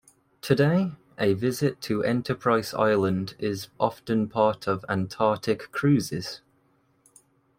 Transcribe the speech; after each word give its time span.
Today, 0.41 0.93
a 1.19 1.33
visit 1.33 1.79
to 1.81 2.03
Enterprise 2.03 2.73
Island 2.73 3.35
is 3.37 3.67
often 3.79 4.27
part 4.29 4.65
of 4.65 4.83
Antarctic 4.89 5.71
cruises. 5.71 6.41